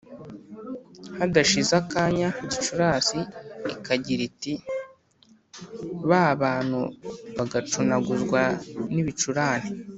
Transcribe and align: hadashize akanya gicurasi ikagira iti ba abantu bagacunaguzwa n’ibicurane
hadashize 1.17 1.71
akanya 1.81 2.27
gicurasi 2.49 3.19
ikagira 3.73 4.21
iti 4.29 4.53
ba 6.09 6.19
abantu 6.33 6.79
bagacunaguzwa 7.37 8.41
n’ibicurane 8.93 9.69